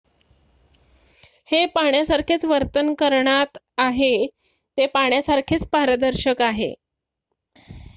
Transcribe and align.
"""हे 1.49 1.65
पाण्यासारखेच 1.75 2.45
वर्तन 2.45 2.93
करणात 2.95 3.57
आहे 3.79 4.13
ते 4.77 4.85
पाण्यासारखेच 4.87 5.67
पारदर्शक 5.67 6.41
आहे. 6.41 6.73